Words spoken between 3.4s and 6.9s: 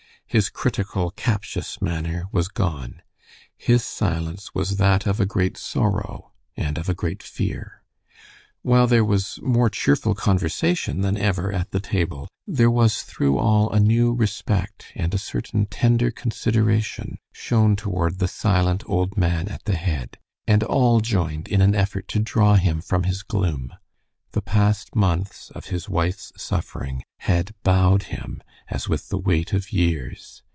His silence was that of a great sorrow, and of